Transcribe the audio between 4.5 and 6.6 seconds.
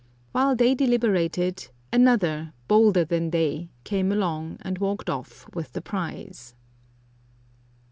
and walked off with the prize.